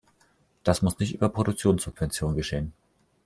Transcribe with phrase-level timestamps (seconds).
[0.63, 2.73] Das muss nicht über Produktionssubventionen geschehen.